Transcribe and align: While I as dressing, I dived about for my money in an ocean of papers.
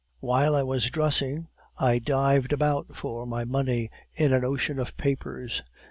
While 0.19 0.55
I 0.55 0.63
as 0.75 0.89
dressing, 0.89 1.47
I 1.77 1.99
dived 1.99 2.53
about 2.53 2.95
for 2.95 3.27
my 3.27 3.45
money 3.45 3.91
in 4.15 4.33
an 4.33 4.43
ocean 4.43 4.79
of 4.79 4.97
papers. 4.97 5.61